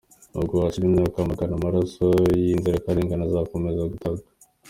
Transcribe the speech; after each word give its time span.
N’ubwo 0.31 0.55
hashira 0.63 0.85
imyaka 0.87 1.29
magana, 1.31 1.53
amaraso 1.55 2.05
y’inzirakarengane 2.39 3.23
azakomeza 3.25 3.91
gutaka. 3.93 4.25